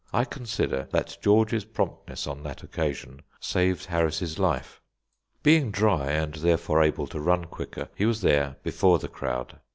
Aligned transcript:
I 0.11 0.25
consider 0.25 0.87
that 0.89 1.15
George's 1.21 1.63
promptness 1.63 2.25
on 2.25 2.41
that 2.41 2.63
occasion 2.63 3.21
saved 3.39 3.85
Harris's 3.85 4.39
life. 4.39 4.81
Being 5.43 5.69
dry, 5.69 6.09
and 6.13 6.33
therefore 6.33 6.81
able 6.81 7.05
to 7.05 7.19
run 7.21 7.45
quicker, 7.45 7.87
he 7.93 8.07
was 8.07 8.21
there 8.21 8.55
before 8.63 8.97
the 8.97 9.07
crowd. 9.07 9.59